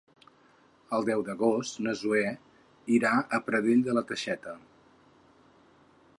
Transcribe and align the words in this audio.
El 0.99 1.03
deu 1.09 1.21
d'agost 1.27 1.77
na 1.87 1.93
Zoè 2.01 2.23
irà 2.97 3.13
a 3.39 3.43
Pradell 3.51 3.87
de 3.91 3.97
la 3.99 4.07
Teixeta. 4.13 4.57